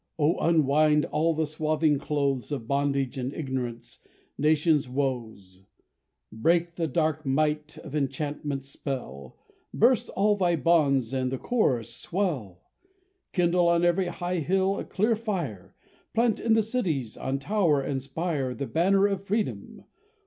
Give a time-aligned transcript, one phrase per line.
[0.17, 3.99] O unwind all the swathing clothes Of bondage and ignorance,
[4.35, 5.61] nations' woes:
[6.31, 9.37] Break the dark might of enchantment's spell,
[9.71, 12.63] Burst all thy bonds, and the chorus swell!
[13.31, 15.75] Kindle on every high hill a clear fire:
[16.15, 19.83] Plant in the cities, on tower and spire, The banner of Freedom!